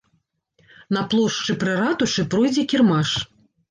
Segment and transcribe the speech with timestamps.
[0.97, 3.19] На плошчы пры ратушы пройдзе кірмаш.